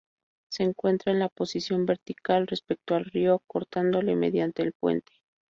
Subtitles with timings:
[0.51, 5.11] Se encuentra en la posición vertical respecto al río, cortándole mediante el puente.